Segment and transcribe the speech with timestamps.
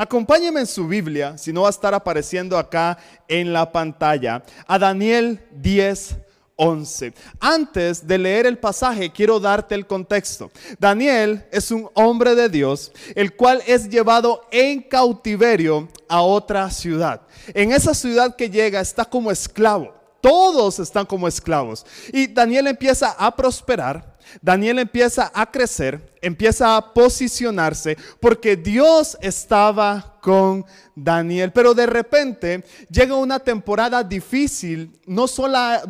[0.00, 4.78] Acompáñeme en su Biblia, si no va a estar apareciendo acá en la pantalla, a
[4.78, 6.16] Daniel 10,
[6.54, 7.14] 11.
[7.40, 10.52] Antes de leer el pasaje, quiero darte el contexto.
[10.78, 17.22] Daniel es un hombre de Dios, el cual es llevado en cautiverio a otra ciudad.
[17.52, 19.94] En esa ciudad que llega está como esclavo.
[20.20, 21.86] Todos están como esclavos.
[22.12, 30.18] Y Daniel empieza a prosperar Daniel empieza a crecer, empieza a posicionarse porque Dios estaba
[30.20, 31.52] con Daniel.
[31.52, 35.26] Pero de repente llega una temporada difícil, no,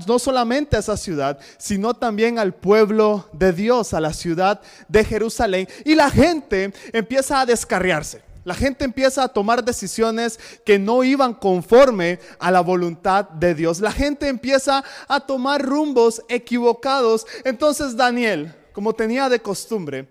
[0.07, 5.05] no solamente a esa ciudad, sino también al pueblo de Dios, a la ciudad de
[5.05, 5.69] Jerusalén.
[5.85, 8.23] Y la gente empieza a descarriarse.
[8.49, 13.79] La gente empieza a tomar decisiones que no iban conforme a la voluntad de Dios.
[13.81, 17.27] La gente empieza a tomar rumbos equivocados.
[17.45, 20.09] Entonces Daniel, como tenía de costumbre,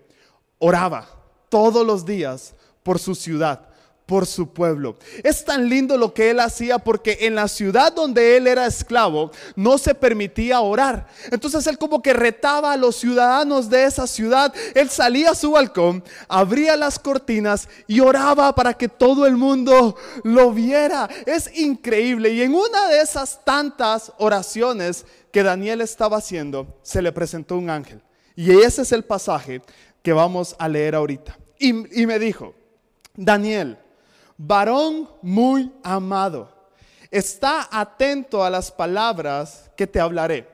[0.60, 1.08] oraba
[1.48, 3.67] todos los días por su ciudad
[4.08, 4.96] por su pueblo.
[5.22, 9.30] Es tan lindo lo que él hacía porque en la ciudad donde él era esclavo
[9.54, 11.08] no se permitía orar.
[11.30, 14.54] Entonces él como que retaba a los ciudadanos de esa ciudad.
[14.74, 19.94] Él salía a su balcón, abría las cortinas y oraba para que todo el mundo
[20.24, 21.06] lo viera.
[21.26, 22.30] Es increíble.
[22.30, 27.68] Y en una de esas tantas oraciones que Daniel estaba haciendo, se le presentó un
[27.68, 28.00] ángel.
[28.34, 29.60] Y ese es el pasaje
[30.02, 31.36] que vamos a leer ahorita.
[31.58, 32.54] Y, y me dijo,
[33.14, 33.76] Daniel,
[34.38, 36.48] varón muy amado,
[37.10, 40.48] está atento a las palabras que te hablaré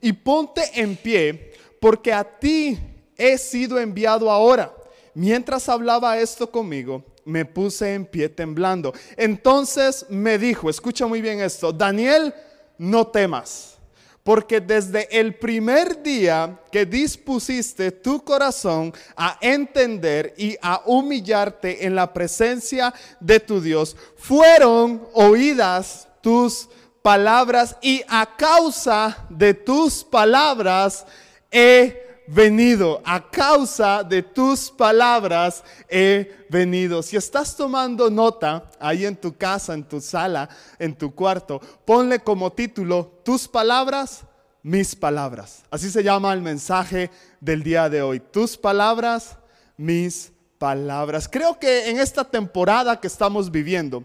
[0.00, 2.78] y ponte en pie, porque a ti
[3.16, 4.72] he sido enviado ahora.
[5.14, 8.92] Mientras hablaba esto conmigo, me puse en pie temblando.
[9.16, 12.32] Entonces me dijo, escucha muy bien esto, Daniel,
[12.78, 13.71] no temas
[14.22, 21.94] porque desde el primer día que dispusiste tu corazón a entender y a humillarte en
[21.94, 26.68] la presencia de tu Dios, fueron oídas tus
[27.02, 31.04] palabras y a causa de tus palabras
[31.50, 37.02] he venido, a causa de tus palabras he venido.
[37.02, 42.20] Si estás tomando nota ahí en tu casa, en tu sala, en tu cuarto, ponle
[42.20, 44.24] como título, tus palabras,
[44.62, 45.62] mis palabras.
[45.70, 47.10] Así se llama el mensaje
[47.40, 48.20] del día de hoy.
[48.20, 49.36] Tus palabras,
[49.76, 51.28] mis palabras.
[51.28, 54.04] Creo que en esta temporada que estamos viviendo,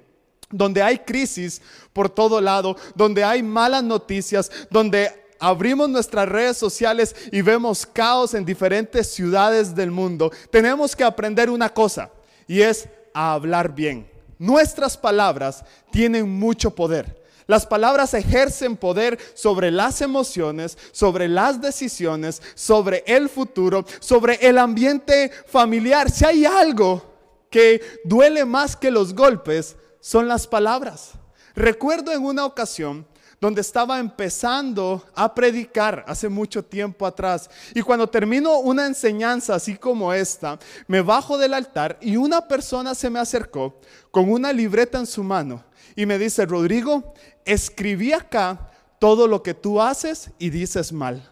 [0.49, 1.61] donde hay crisis
[1.93, 8.33] por todo lado, donde hay malas noticias, donde abrimos nuestras redes sociales y vemos caos
[8.33, 12.11] en diferentes ciudades del mundo, tenemos que aprender una cosa
[12.47, 14.09] y es a hablar bien.
[14.39, 17.25] Nuestras palabras tienen mucho poder.
[17.47, 24.57] Las palabras ejercen poder sobre las emociones, sobre las decisiones, sobre el futuro, sobre el
[24.57, 26.11] ambiente familiar.
[26.11, 27.03] Si hay algo
[27.49, 31.11] que duele más que los golpes, son las palabras.
[31.55, 33.07] Recuerdo en una ocasión
[33.39, 37.49] donde estaba empezando a predicar hace mucho tiempo atrás.
[37.73, 42.95] Y cuando termino una enseñanza así como esta, me bajo del altar y una persona
[42.95, 43.79] se me acercó
[44.11, 45.63] con una libreta en su mano
[45.95, 47.13] y me dice, Rodrigo,
[47.45, 51.31] escribí acá todo lo que tú haces y dices mal.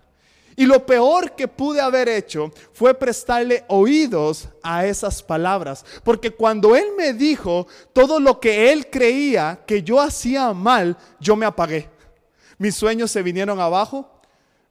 [0.57, 5.85] Y lo peor que pude haber hecho fue prestarle oídos a esas palabras.
[6.03, 11.35] Porque cuando él me dijo todo lo que él creía que yo hacía mal, yo
[11.35, 11.89] me apagué.
[12.57, 14.14] Mis sueños se vinieron abajo.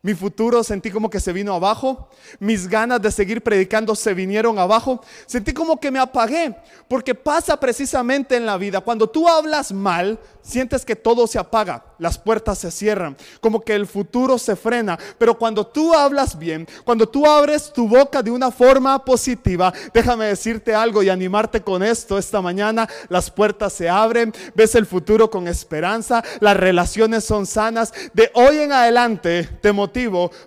[0.05, 2.11] Mi futuro sentí como que se vino abajo.
[2.39, 5.01] Mis ganas de seguir predicando se vinieron abajo.
[5.25, 6.55] Sentí como que me apagué.
[6.89, 8.83] Porque pasa precisamente en la vida.
[8.83, 13.75] Cuando tú hablas mal, sientes que todo se apaga, las puertas se cierran, como que
[13.75, 14.99] el futuro se frena.
[15.19, 20.27] Pero cuando tú hablas bien, cuando tú abres tu boca de una forma positiva, déjame
[20.27, 25.31] decirte algo y animarte con esto esta mañana, las puertas se abren, ves el futuro
[25.31, 27.93] con esperanza, las relaciones son sanas.
[28.13, 29.73] De hoy en adelante te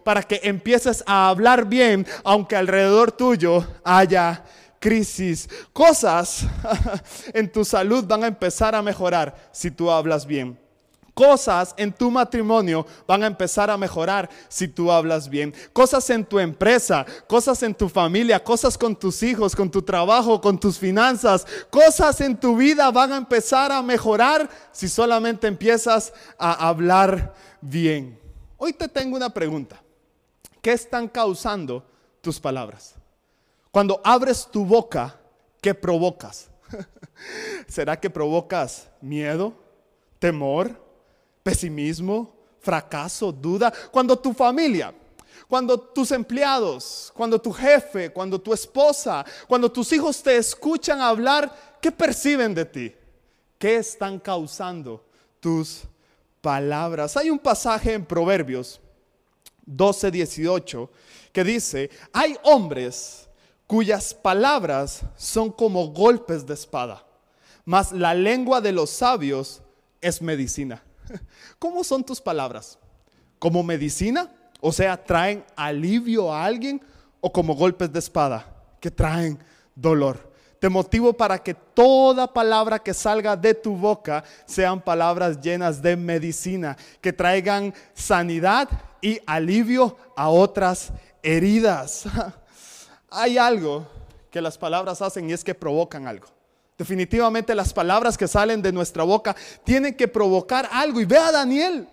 [0.03, 4.43] para que empieces a hablar bien, aunque alrededor tuyo haya
[4.79, 5.49] crisis.
[5.73, 6.45] Cosas
[7.33, 10.57] en tu salud van a empezar a mejorar si tú hablas bien.
[11.13, 15.51] Cosas en tu matrimonio van a empezar a mejorar si tú hablas bien.
[15.73, 20.39] Cosas en tu empresa, cosas en tu familia, cosas con tus hijos, con tu trabajo,
[20.39, 21.47] con tus finanzas.
[21.71, 28.26] Cosas en tu vida van a empezar a mejorar si solamente empiezas a hablar bien.
[28.57, 29.81] Hoy te tengo una pregunta.
[30.61, 31.85] ¿Qué están causando
[32.21, 32.95] tus palabras?
[33.71, 35.15] Cuando abres tu boca,
[35.61, 36.49] ¿qué provocas?
[37.67, 39.53] ¿Será que provocas miedo,
[40.17, 40.83] temor,
[41.43, 43.71] pesimismo, fracaso, duda?
[43.91, 44.93] Cuando tu familia,
[45.47, 51.77] Cuando tus empleados, cuando tu jefe, cuando tu esposa, cuando tus hijos te escuchan hablar,
[51.81, 52.93] ¿qué perciben de ti?
[53.57, 55.05] ¿Qué están causando
[55.39, 55.83] tus
[57.17, 58.79] Hay un pasaje en Proverbios
[59.65, 60.89] 12, 18
[61.31, 63.27] que dice, hay hombres
[63.67, 67.05] cuyas palabras son como golpes de espada,
[67.65, 69.61] mas la lengua de los sabios
[70.01, 70.83] es medicina.
[71.59, 72.79] ¿Cómo son tus palabras?
[73.39, 74.31] ¿Como medicina?
[74.61, 76.81] O sea, traen alivio a alguien
[77.21, 79.37] o como golpes de espada que traen
[79.75, 80.26] dolor.
[80.59, 85.95] Te motivo para que toda palabra que salga de tu boca sean palabras llenas de
[85.95, 88.67] medicina, que traigan sanidad
[89.01, 92.05] y alivio a otras heridas.
[93.09, 93.87] Hay algo
[94.31, 96.27] que las palabras hacen y es que provocan algo.
[96.77, 101.01] Definitivamente las palabras que salen de nuestra boca tienen que provocar algo.
[101.01, 101.87] Y ve a Daniel.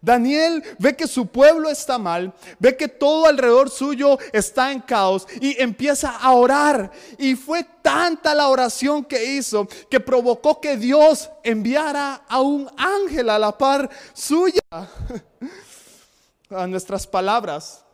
[0.00, 5.26] Daniel ve que su pueblo está mal, ve que todo alrededor suyo está en caos
[5.40, 6.90] y empieza a orar.
[7.18, 13.30] Y fue tanta la oración que hizo que provocó que Dios enviara a un ángel
[13.30, 14.62] a la par suya.
[16.50, 17.84] Nuestras palabras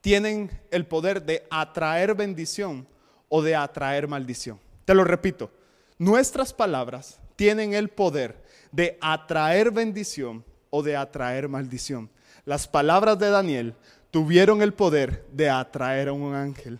[0.00, 2.86] tienen el poder de atraer bendición
[3.28, 4.60] o de atraer maldición.
[4.84, 5.50] Te lo repito,
[5.98, 8.40] nuestras palabras tienen el poder
[8.70, 10.44] de atraer bendición
[10.82, 12.10] de atraer maldición.
[12.44, 13.74] Las palabras de Daniel
[14.10, 16.78] tuvieron el poder de atraer a un ángel,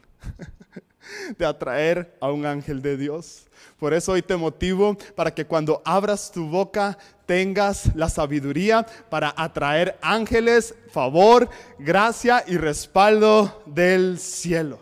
[1.39, 3.47] de atraer a un ángel de Dios.
[3.79, 6.97] Por eso hoy te motivo para que cuando abras tu boca
[7.27, 11.49] tengas la sabiduría para atraer ángeles, favor,
[11.79, 14.81] gracia y respaldo del cielo.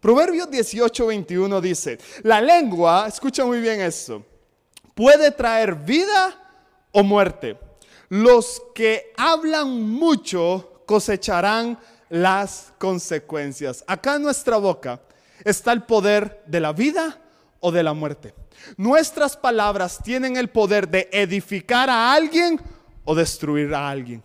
[0.00, 4.26] Proverbios 18, 21 dice, la lengua, escucha muy bien esto,
[4.94, 6.34] puede traer vida
[6.90, 7.56] o muerte
[8.12, 11.78] los que hablan mucho cosecharán
[12.10, 13.82] las consecuencias.
[13.86, 15.00] Acá en nuestra boca
[15.42, 17.18] está el poder de la vida
[17.60, 18.34] o de la muerte.
[18.76, 22.60] Nuestras palabras tienen el poder de edificar a alguien
[23.06, 24.22] o destruir a alguien.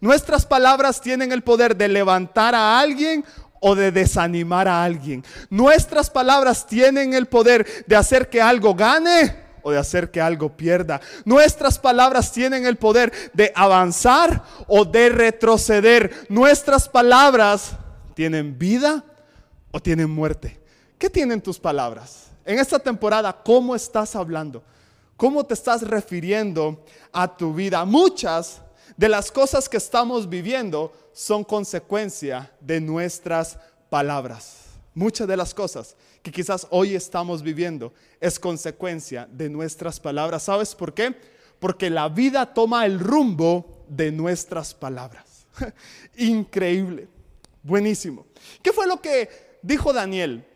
[0.00, 3.24] Nuestras palabras tienen el poder de levantar a alguien
[3.58, 5.24] o de desanimar a alguien.
[5.50, 10.56] Nuestras palabras tienen el poder de hacer que algo gane o de hacer que algo
[10.56, 11.00] pierda.
[11.24, 16.26] Nuestras palabras tienen el poder de avanzar o de retroceder.
[16.28, 17.72] Nuestras palabras
[18.14, 19.02] tienen vida
[19.72, 20.60] o tienen muerte.
[20.98, 22.26] ¿Qué tienen tus palabras?
[22.44, 24.62] En esta temporada, ¿cómo estás hablando?
[25.16, 27.84] ¿Cómo te estás refiriendo a tu vida?
[27.86, 28.60] Muchas
[28.98, 33.58] de las cosas que estamos viviendo son consecuencia de nuestras
[33.88, 34.56] palabras.
[34.94, 40.44] Muchas de las cosas que quizás hoy estamos viviendo es consecuencia de nuestras palabras.
[40.44, 41.14] ¿Sabes por qué?
[41.58, 45.46] Porque la vida toma el rumbo de nuestras palabras.
[46.16, 47.08] Increíble.
[47.62, 48.24] Buenísimo.
[48.62, 50.46] ¿Qué fue lo que dijo Daniel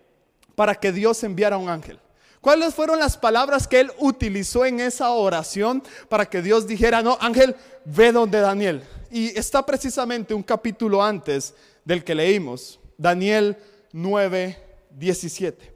[0.54, 2.00] para que Dios enviara un ángel?
[2.40, 7.18] ¿Cuáles fueron las palabras que él utilizó en esa oración para que Dios dijera, no,
[7.20, 7.54] ángel,
[7.84, 8.82] ve donde Daniel?
[9.10, 11.52] Y está precisamente un capítulo antes
[11.84, 13.58] del que leímos, Daniel
[13.92, 15.74] 9, 17.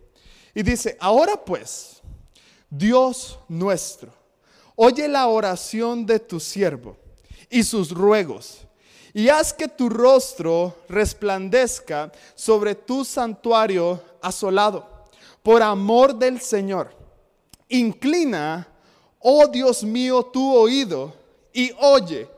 [0.55, 2.00] Y dice, ahora pues,
[2.69, 4.12] Dios nuestro,
[4.76, 6.97] oye la oración de tu siervo
[7.50, 8.67] y sus ruegos,
[9.14, 15.06] y haz que tu rostro resplandezca sobre tu santuario asolado,
[15.43, 16.94] por amor del Señor.
[17.69, 18.69] Inclina,
[19.19, 21.14] oh Dios mío, tu oído
[21.52, 22.28] y oye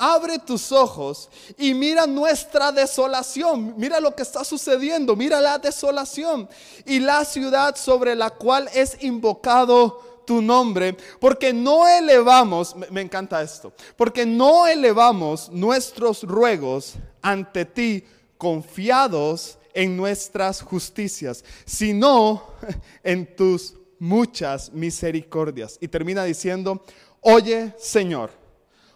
[0.00, 1.28] abre tus ojos
[1.58, 3.74] y mira nuestra desolación.
[3.76, 5.14] Mira lo que está sucediendo.
[5.14, 6.48] Mira la desolación
[6.86, 10.96] y la ciudad sobre la cual es invocado tu nombre.
[11.20, 18.02] Porque no elevamos, me encanta esto, porque no elevamos nuestros ruegos ante ti
[18.38, 22.42] confiados en nuestras justicias, sino
[23.04, 25.76] en tus muchas misericordias.
[25.78, 26.82] Y termina diciendo,
[27.20, 28.39] oye Señor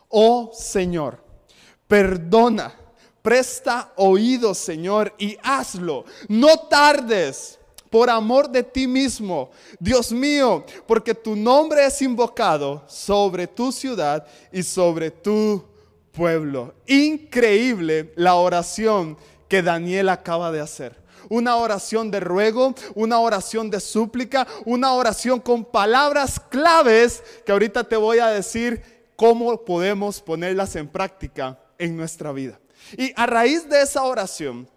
[0.09, 1.23] oh Señor,
[1.89, 2.75] perdona,
[3.23, 6.05] presta oído, Señor, y hazlo.
[6.29, 7.59] No tardes
[7.95, 14.27] por amor de ti mismo, Dios mío, porque tu nombre es invocado sobre tu ciudad
[14.53, 15.65] y sobre tu
[16.11, 16.75] pueblo.
[16.87, 19.17] Increíble la oración
[19.49, 20.97] que Daniel acaba de hacer.
[21.29, 27.85] Una oración de ruego, una oración de súplica, una oración con palabras claves que ahorita
[27.85, 28.83] te voy a decir
[29.17, 32.59] cómo podemos ponerlas en práctica en nuestra vida.
[32.97, 34.69] Y a raíz de esa oración,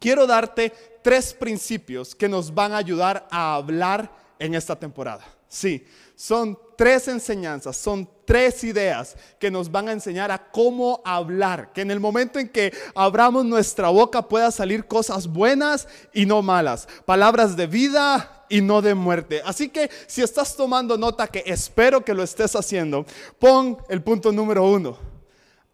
[0.00, 0.72] quiero darte
[1.02, 5.24] tres principios que nos van a ayudar a hablar en esta temporada.
[5.48, 11.72] Sí, son tres enseñanzas, son tres ideas que nos van a enseñar a cómo hablar,
[11.72, 16.40] que en el momento en que abramos nuestra boca pueda salir cosas buenas y no
[16.40, 19.40] malas, palabras de vida y no de muerte.
[19.46, 23.06] Así que si estás tomando nota, que espero que lo estés haciendo,
[23.38, 24.98] pon el punto número uno.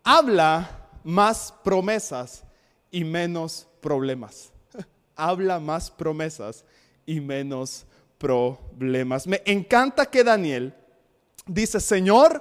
[0.04, 2.44] Habla más promesas
[2.92, 4.52] y menos problemas.
[5.16, 6.64] Habla más promesas
[7.04, 7.84] y menos
[8.16, 9.26] problemas.
[9.26, 10.72] Me encanta que Daniel
[11.46, 12.40] dice, Señor,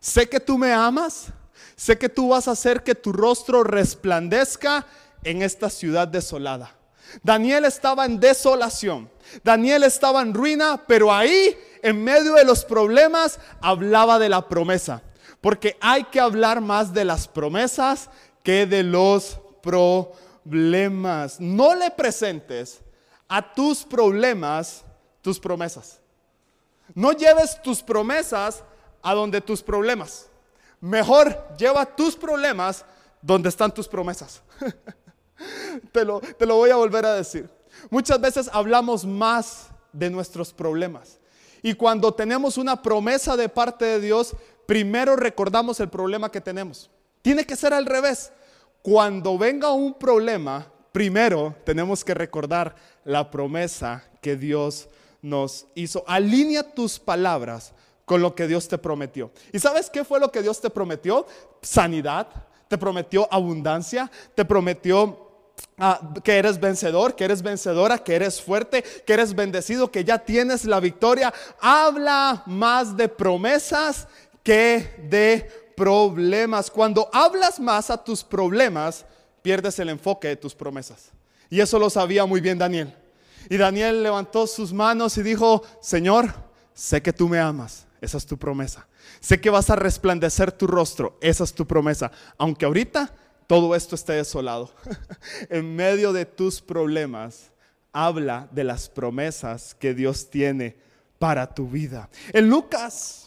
[0.00, 1.26] sé que tú me amas,
[1.76, 4.86] sé que tú vas a hacer que tu rostro resplandezca
[5.22, 6.75] en esta ciudad desolada.
[7.22, 9.10] Daniel estaba en desolación,
[9.42, 15.02] Daniel estaba en ruina, pero ahí, en medio de los problemas, hablaba de la promesa.
[15.40, 18.10] Porque hay que hablar más de las promesas
[18.42, 21.38] que de los problemas.
[21.40, 22.80] No le presentes
[23.28, 24.84] a tus problemas
[25.22, 26.00] tus promesas.
[26.94, 28.62] No lleves tus promesas
[29.02, 30.28] a donde tus problemas.
[30.80, 32.84] Mejor lleva tus problemas
[33.20, 34.42] donde están tus promesas.
[35.92, 37.48] te, lo, te lo voy a volver a decir.
[37.90, 41.18] Muchas veces hablamos más de nuestros problemas.
[41.62, 46.90] Y cuando tenemos una promesa de parte de Dios, primero recordamos el problema que tenemos.
[47.22, 48.32] Tiene que ser al revés.
[48.82, 54.88] Cuando venga un problema, primero tenemos que recordar la promesa que Dios
[55.22, 56.04] nos hizo.
[56.06, 57.72] Alinea tus palabras
[58.04, 59.32] con lo que Dios te prometió.
[59.52, 61.26] ¿Y sabes qué fue lo que Dios te prometió?
[61.62, 62.28] Sanidad,
[62.68, 65.25] te prometió abundancia, te prometió
[65.78, 70.18] ah, que eres vencedor, que eres vencedora, que eres fuerte, que eres bendecido, que ya
[70.18, 71.32] tienes la victoria.
[71.60, 74.08] Habla más de promesas
[74.42, 76.70] que de problemas.
[76.70, 79.04] Cuando hablas más a tus problemas,
[79.42, 81.10] pierdes el enfoque de tus promesas.
[81.50, 82.94] Y eso lo sabía muy bien Daniel.
[83.48, 86.34] Y Daniel levantó sus manos y dijo, Señor,
[86.74, 88.88] sé que tú me amas, esa es tu promesa.
[89.20, 92.10] Sé que vas a resplandecer tu rostro, esa es tu promesa.
[92.38, 93.12] Aunque ahorita
[93.46, 94.70] todo esto esté desolado,
[95.50, 97.52] en medio de tus problemas,
[97.92, 100.76] habla de las promesas que Dios tiene
[101.18, 102.08] para tu vida.
[102.32, 103.26] En Lucas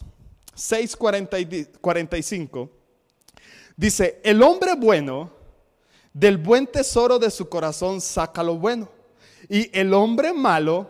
[0.54, 2.68] 6:45
[3.76, 5.30] dice, el hombre bueno
[6.12, 8.88] del buen tesoro de su corazón saca lo bueno
[9.48, 10.88] y el hombre malo,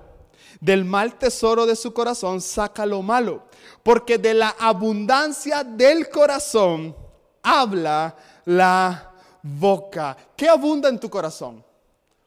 [0.60, 3.44] del mal tesoro de su corazón, saca lo malo.
[3.82, 6.94] Porque de la abundancia del corazón
[7.42, 9.09] habla la
[9.42, 10.16] boca.
[10.36, 11.64] ¿Qué abunda en tu corazón?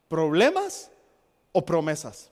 [0.07, 0.89] ¿Problemas
[1.51, 2.29] o promesas?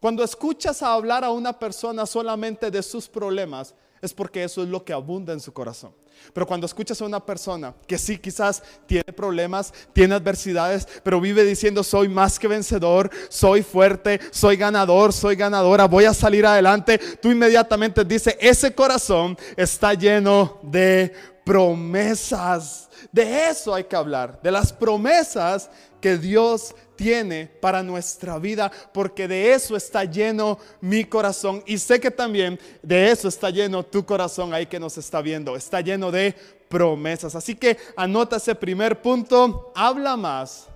[0.00, 4.84] Cuando escuchas hablar a una persona solamente de sus problemas, es porque eso es lo
[4.84, 5.94] que abunda en su corazón.
[6.32, 11.44] Pero cuando escuchas a una persona que sí quizás tiene problemas, tiene adversidades, pero vive
[11.44, 16.98] diciendo soy más que vencedor, soy fuerte, soy ganador, soy ganadora, voy a salir adelante,
[17.20, 21.12] tú inmediatamente dices, ese corazón está lleno de
[21.44, 22.88] promesas.
[23.10, 25.70] De eso hay que hablar, de las promesas
[26.00, 31.62] que Dios tiene para nuestra vida, porque de eso está lleno mi corazón.
[31.66, 35.56] Y sé que también de eso está lleno tu corazón ahí que nos está viendo.
[35.56, 36.34] Está lleno de
[36.68, 37.34] promesas.
[37.34, 39.72] Así que anota ese primer punto.
[39.74, 40.68] Habla más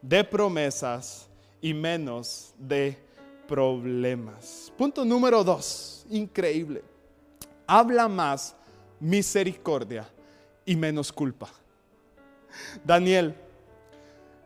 [0.00, 1.26] de promesas
[1.60, 2.96] y menos de
[3.48, 4.72] problemas.
[4.76, 6.82] Punto número dos, increíble.
[7.66, 8.54] Habla más
[9.00, 10.08] misericordia
[10.64, 11.48] y menos culpa.
[12.84, 13.34] Daniel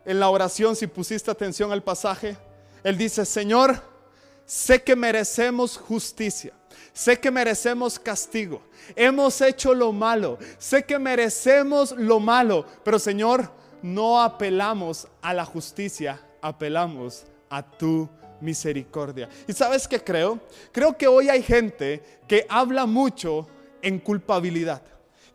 [0.05, 2.35] en la oración, si pusiste atención al pasaje,
[2.83, 3.81] él dice, Señor,
[4.45, 6.53] sé que merecemos justicia,
[6.91, 8.61] sé que merecemos castigo,
[8.95, 13.49] hemos hecho lo malo, sé que merecemos lo malo, pero Señor,
[13.81, 18.09] no apelamos a la justicia, apelamos a tu
[18.41, 19.29] misericordia.
[19.47, 20.39] ¿Y sabes qué creo?
[20.73, 23.47] Creo que hoy hay gente que habla mucho
[23.83, 24.81] en culpabilidad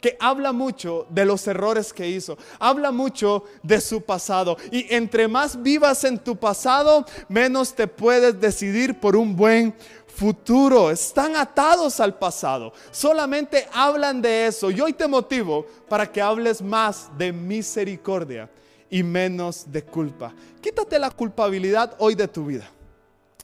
[0.01, 4.57] que habla mucho de los errores que hizo, habla mucho de su pasado.
[4.71, 9.75] Y entre más vivas en tu pasado, menos te puedes decidir por un buen
[10.07, 10.91] futuro.
[10.91, 12.73] Están atados al pasado.
[12.91, 14.71] Solamente hablan de eso.
[14.71, 18.51] Y hoy te motivo para que hables más de misericordia
[18.91, 20.33] y menos de culpa.
[20.61, 22.69] Quítate la culpabilidad hoy de tu vida.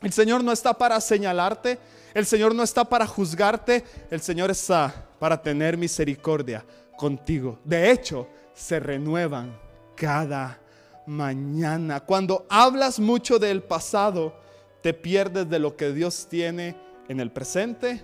[0.05, 1.79] El Señor no está para señalarte,
[2.13, 6.63] el Señor no está para juzgarte, el Señor está para tener misericordia
[6.95, 7.59] contigo.
[7.65, 9.59] De hecho, se renuevan
[9.97, 10.61] cada
[11.07, 12.01] mañana.
[12.01, 14.39] Cuando hablas mucho del pasado,
[14.83, 16.77] te pierdes de lo que Dios tiene
[17.09, 18.03] en el presente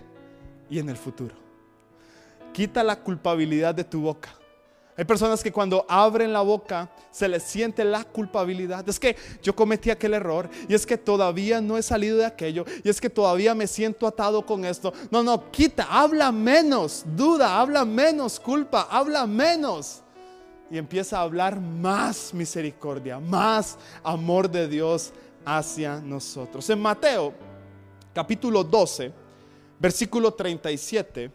[0.71, 1.35] y en el futuro.
[2.51, 4.33] Quita la culpabilidad de tu boca.
[4.97, 8.87] Hay personas que cuando abren la boca se les siente la culpabilidad.
[8.87, 12.65] Es que yo cometí aquel error y es que todavía no he salido de aquello
[12.83, 14.93] y es que todavía me siento atado con esto.
[15.09, 20.01] No, no, quita, habla menos duda, habla menos culpa, habla menos.
[20.69, 25.11] Y empieza a hablar más misericordia, más amor de Dios
[25.45, 26.69] hacia nosotros.
[26.69, 27.33] En Mateo
[28.13, 29.11] capítulo 12,
[29.79, 31.31] versículo 37,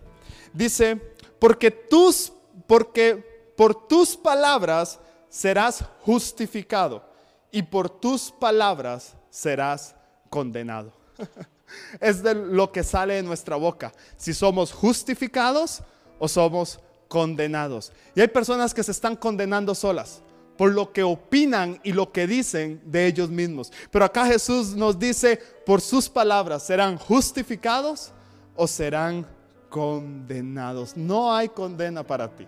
[0.52, 1.00] dice,
[1.38, 2.32] porque tus,
[2.66, 7.02] porque por tus palabras serás justificado
[7.50, 9.94] y por tus palabras serás
[10.30, 10.92] condenado.
[12.00, 15.82] es de lo que sale de nuestra boca, si somos justificados
[16.18, 17.92] o somos condenados.
[18.14, 20.22] Y hay personas que se están condenando solas
[20.56, 23.70] por lo que opinan y lo que dicen de ellos mismos.
[23.90, 28.12] Pero acá Jesús nos dice, por sus palabras serán justificados
[28.54, 29.26] o serán
[29.68, 30.96] condenados.
[30.96, 32.46] No hay condena para ti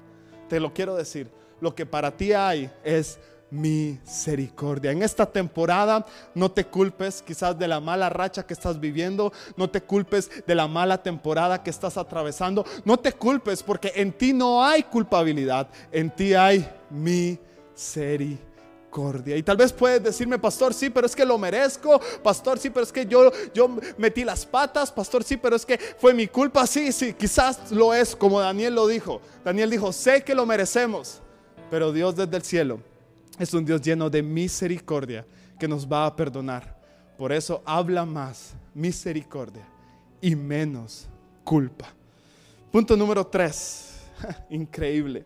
[0.49, 3.19] te lo quiero decir, lo que para ti hay es
[3.51, 4.91] misericordia.
[4.91, 9.71] En esta temporada no te culpes quizás de la mala racha que estás viviendo, no
[9.71, 14.33] te culpes de la mala temporada que estás atravesando, no te culpes porque en ti
[14.33, 18.48] no hay culpabilidad, en ti hay misericordia.
[19.27, 22.01] Y tal vez puedes decirme, pastor, sí, pero es que lo merezco.
[22.23, 24.91] Pastor, sí, pero es que yo, yo metí las patas.
[24.91, 26.67] Pastor, sí, pero es que fue mi culpa.
[26.67, 29.21] Sí, sí, quizás lo es, como Daniel lo dijo.
[29.45, 31.21] Daniel dijo, sé que lo merecemos,
[31.71, 32.81] pero Dios desde el cielo
[33.39, 35.25] es un Dios lleno de misericordia
[35.61, 36.77] que nos va a perdonar.
[37.17, 39.67] Por eso habla más misericordia
[40.21, 41.07] y menos
[41.45, 41.93] culpa.
[42.73, 44.01] Punto número tres.
[44.51, 45.25] Increíble.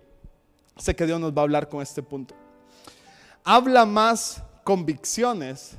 [0.77, 2.42] Sé que Dios nos va a hablar con este punto
[3.45, 5.73] habla más convicciones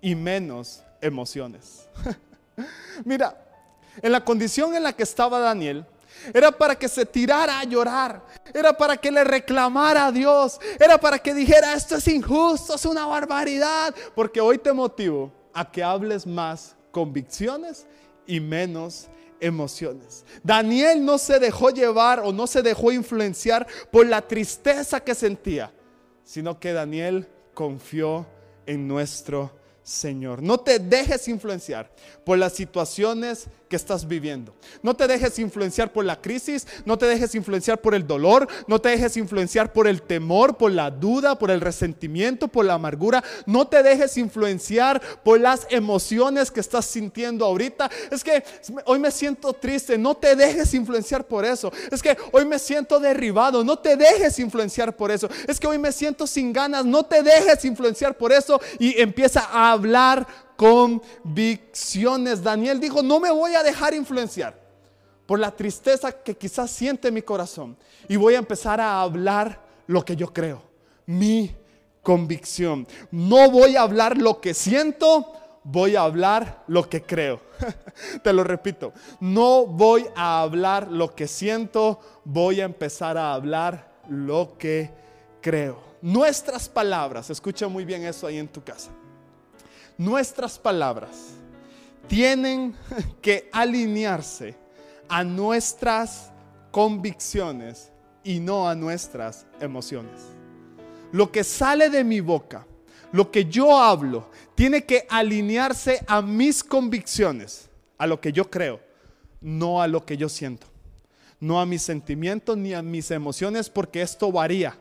[0.00, 1.88] y menos emociones.
[3.04, 3.36] Mira,
[4.02, 5.86] en la condición en la que estaba Daniel,
[6.32, 10.98] era para que se tirara a llorar, era para que le reclamara a Dios, era
[10.98, 15.82] para que dijera, esto es injusto, es una barbaridad, porque hoy te motivo a que
[15.82, 17.86] hables más convicciones
[18.26, 19.08] y menos
[19.40, 20.24] emociones.
[20.42, 25.70] Daniel no se dejó llevar o no se dejó influenciar por la tristeza que sentía
[26.24, 28.26] sino que Daniel confió
[28.66, 29.52] en nuestro
[29.82, 30.42] Señor.
[30.42, 34.54] No te dejes influenciar por las situaciones estás viviendo.
[34.82, 38.80] No te dejes influenciar por la crisis, no te dejes influenciar por el dolor, no
[38.80, 43.22] te dejes influenciar por el temor, por la duda, por el resentimiento, por la amargura.
[43.46, 47.90] No te dejes influenciar por las emociones que estás sintiendo ahorita.
[48.10, 48.44] Es que
[48.84, 51.72] hoy me siento triste, no te dejes influenciar por eso.
[51.90, 55.28] Es que hoy me siento derribado, no te dejes influenciar por eso.
[55.46, 59.40] Es que hoy me siento sin ganas, no te dejes influenciar por eso y empieza
[59.40, 62.42] a hablar convicciones.
[62.42, 64.62] Daniel dijo, no me voy a dejar influenciar
[65.26, 67.76] por la tristeza que quizás siente mi corazón
[68.08, 70.62] y voy a empezar a hablar lo que yo creo,
[71.06, 71.54] mi
[72.02, 72.86] convicción.
[73.10, 75.32] No voy a hablar lo que siento,
[75.64, 77.40] voy a hablar lo que creo.
[78.22, 83.92] Te lo repito, no voy a hablar lo que siento, voy a empezar a hablar
[84.08, 84.90] lo que
[85.40, 85.82] creo.
[86.02, 88.90] Nuestras palabras, escucha muy bien eso ahí en tu casa
[89.98, 91.34] nuestras palabras
[92.08, 92.74] tienen
[93.22, 94.56] que alinearse
[95.08, 96.32] a nuestras
[96.70, 100.22] convicciones y no a nuestras emociones.
[101.12, 102.66] Lo que sale de mi boca,
[103.12, 108.80] lo que yo hablo, tiene que alinearse a mis convicciones, a lo que yo creo,
[109.40, 110.66] no a lo que yo siento,
[111.38, 114.76] no a mis sentimientos ni a mis emociones, porque esto varía.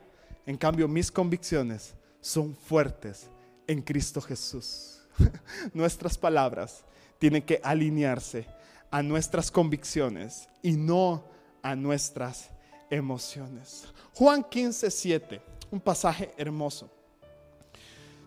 [0.45, 3.29] En cambio, mis convicciones son fuertes
[3.67, 4.92] en Cristo Jesús.
[5.73, 6.83] nuestras palabras
[7.19, 8.45] tienen que alinearse
[8.91, 11.23] a nuestras convicciones y no
[11.61, 12.49] a nuestras
[12.89, 13.85] emociones.
[14.13, 16.89] Juan 15, 7, un pasaje hermoso.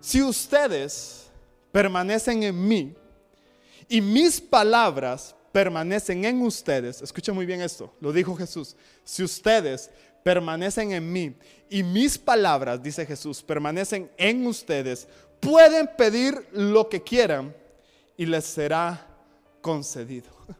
[0.00, 1.26] Si ustedes
[1.70, 2.94] permanecen en mí
[3.88, 9.90] y mis palabras permanecen en ustedes, escuchen muy bien esto, lo dijo Jesús, si ustedes
[10.22, 11.36] permanecen en mí
[11.70, 15.06] y mis palabras, dice Jesús, permanecen en ustedes,
[15.40, 17.54] pueden pedir lo que quieran
[18.16, 19.06] y les será
[19.60, 20.30] concedido.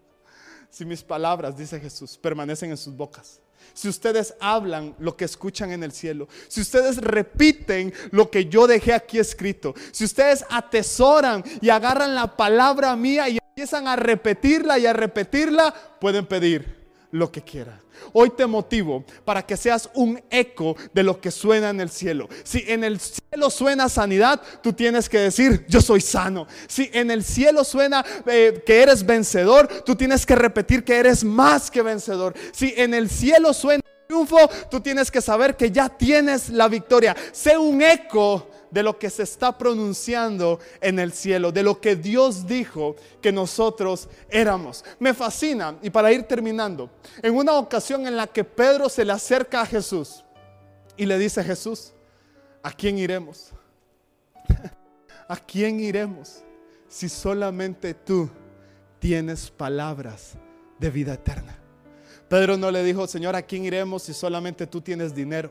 [0.69, 3.41] Si mis palabras, dice Jesús, permanecen en sus bocas.
[3.73, 8.67] Si ustedes hablan lo que escuchan en el cielo, si ustedes repiten lo que yo
[8.67, 14.79] dejé aquí escrito, si ustedes atesoran y agarran la palabra mía y empiezan a repetirla
[14.79, 16.86] y a repetirla, pueden pedir
[17.17, 17.81] lo que quieran.
[18.13, 22.29] Hoy te motivo para que seas un eco de lo que suena en el cielo.
[22.45, 26.47] Si en el cielo suena sanidad, tú tienes que decir, yo soy sano.
[26.69, 31.25] Si en el cielo suena eh, que eres vencedor, tú tienes que repetir que eres
[31.25, 32.35] más que vencedor.
[32.53, 37.17] Si en el cielo suena triunfo, tú tienes que saber que ya tienes la victoria.
[37.33, 41.97] Sé un eco de lo que se está pronunciando en el cielo, de lo que
[41.97, 44.85] Dios dijo que nosotros éramos.
[44.99, 46.91] Me fascina, y para ir terminando,
[47.23, 50.23] en una ocasión en la que Pedro se le acerca a Jesús
[50.95, 51.95] y le dice, Jesús,
[52.63, 53.53] ¿a quién iremos?
[55.27, 56.43] ¿A quién iremos
[56.87, 58.29] si solamente tú
[58.99, 60.35] tienes palabras
[60.79, 61.57] de vida eterna?
[62.29, 65.51] Pedro no le dijo, Señor, ¿a quién iremos si solamente tú tienes dinero?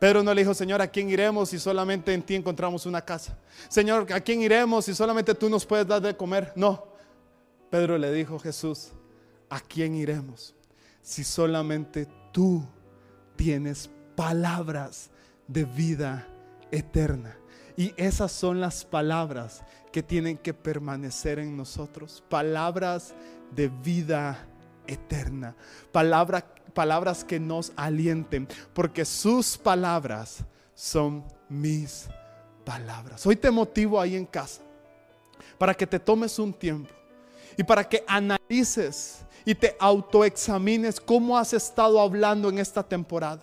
[0.00, 3.36] Pedro no le dijo, Señor, ¿a quién iremos si solamente en ti encontramos una casa?
[3.68, 6.54] Señor, ¿a quién iremos si solamente tú nos puedes dar de comer?
[6.56, 6.86] No.
[7.68, 8.92] Pedro le dijo, Jesús,
[9.50, 10.54] ¿a quién iremos
[11.02, 12.66] si solamente tú
[13.36, 15.10] tienes palabras
[15.46, 16.26] de vida
[16.70, 17.36] eterna?
[17.76, 22.24] Y esas son las palabras que tienen que permanecer en nosotros.
[22.30, 23.12] Palabras
[23.54, 24.46] de vida
[24.86, 25.54] eterna.
[25.92, 32.08] Palabra, palabras que nos alienten, porque sus palabras son mis
[32.64, 33.26] palabras.
[33.26, 34.62] Hoy te motivo ahí en casa
[35.58, 36.90] para que te tomes un tiempo
[37.56, 43.42] y para que analices y te autoexamines cómo has estado hablando en esta temporada.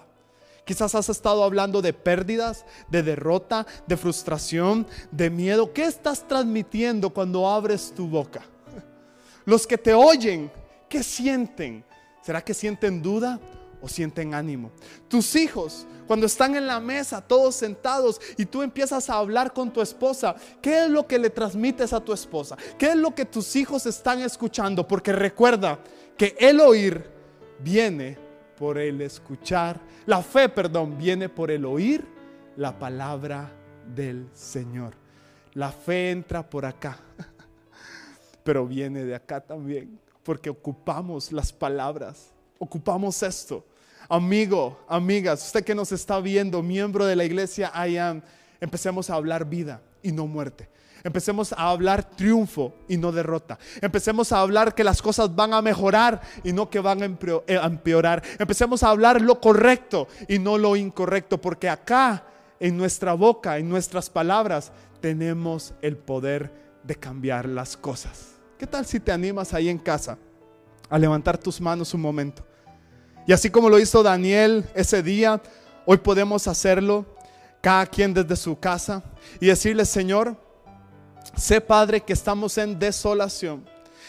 [0.66, 5.72] Quizás has estado hablando de pérdidas, de derrota, de frustración, de miedo.
[5.72, 8.42] ¿Qué estás transmitiendo cuando abres tu boca?
[9.46, 10.52] Los que te oyen
[10.90, 11.84] ¿Qué sienten?
[12.28, 13.40] ¿Será que sienten duda
[13.82, 14.70] o sienten ánimo?
[15.08, 19.72] Tus hijos, cuando están en la mesa, todos sentados, y tú empiezas a hablar con
[19.72, 22.58] tu esposa, ¿qué es lo que le transmites a tu esposa?
[22.78, 24.86] ¿Qué es lo que tus hijos están escuchando?
[24.86, 25.80] Porque recuerda
[26.18, 27.10] que el oír
[27.60, 28.18] viene
[28.58, 32.06] por el escuchar, la fe, perdón, viene por el oír
[32.58, 33.50] la palabra
[33.96, 34.96] del Señor.
[35.54, 36.98] La fe entra por acá,
[38.44, 43.66] pero viene de acá también porque ocupamos las palabras, ocupamos esto.
[44.10, 48.22] Amigo, amigas, usted que nos está viendo, miembro de la iglesia I am,
[48.60, 50.68] empecemos a hablar vida y no muerte.
[51.02, 53.58] Empecemos a hablar triunfo y no derrota.
[53.80, 57.60] Empecemos a hablar que las cosas van a mejorar y no que van a eh,
[57.64, 58.22] empeorar.
[58.38, 62.26] Empecemos a hablar lo correcto y no lo incorrecto, porque acá
[62.60, 66.52] en nuestra boca, en nuestras palabras, tenemos el poder
[66.84, 68.37] de cambiar las cosas.
[68.58, 70.18] ¿Qué tal si te animas ahí en casa
[70.90, 72.44] a levantar tus manos un momento?
[73.28, 75.40] Y así como lo hizo Daniel ese día,
[75.86, 77.06] hoy podemos hacerlo
[77.62, 79.04] cada quien desde su casa
[79.40, 80.36] y decirle, Señor,
[81.36, 83.64] sé Padre que estamos en desolación.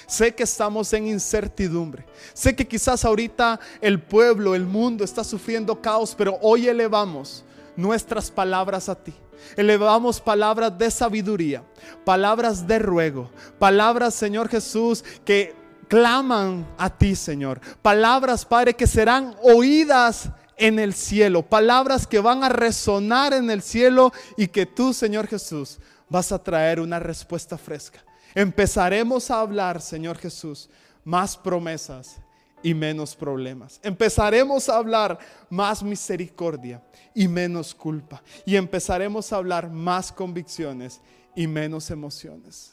[0.07, 2.07] Sé que estamos en incertidumbre.
[2.33, 7.45] Sé que quizás ahorita el pueblo, el mundo está sufriendo caos, pero hoy elevamos
[7.79, 9.15] nuestras palabras a ti.
[9.57, 11.63] Elevamos palabras de sabiduría,
[12.05, 15.55] palabras de ruego, palabras, Señor Jesús, que
[15.87, 17.61] claman a ti, Señor.
[17.81, 21.43] Palabras, Padre, que serán oídas en el cielo.
[21.43, 26.43] Palabras que van a resonar en el cielo y que tú, Señor Jesús, vas a
[26.43, 28.05] traer una respuesta fresca.
[28.35, 30.69] Empezaremos a hablar, Señor Jesús,
[31.05, 32.21] más promesas
[32.63, 33.81] y menos problemas.
[33.83, 35.19] Empezaremos a hablar
[35.49, 36.83] más misericordia
[37.15, 38.23] y menos culpa.
[38.45, 41.01] Y empezaremos a hablar más convicciones
[41.35, 42.67] y menos emociones.